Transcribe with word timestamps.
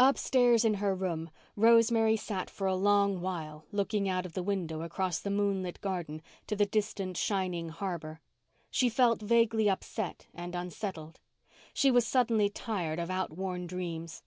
Upstairs, 0.00 0.64
in 0.64 0.74
her 0.82 0.96
room, 0.96 1.30
Rosemary 1.54 2.16
sat 2.16 2.50
for 2.50 2.66
a 2.66 2.74
long 2.74 3.20
while 3.20 3.66
looking 3.70 4.08
out 4.08 4.26
of 4.26 4.32
the 4.32 4.42
window 4.42 4.82
across 4.82 5.20
the 5.20 5.30
moonlit 5.30 5.80
garden 5.80 6.22
to 6.48 6.56
the 6.56 6.66
distant, 6.66 7.16
shining 7.16 7.68
harbour. 7.68 8.20
She 8.72 8.88
felt 8.88 9.22
vaguely 9.22 9.70
upset 9.70 10.26
and 10.34 10.56
unsettled. 10.56 11.20
She 11.72 11.92
was 11.92 12.04
suddenly 12.04 12.48
tired 12.50 12.98
of 12.98 13.10
outworn 13.10 13.68
dreams. 13.68 14.24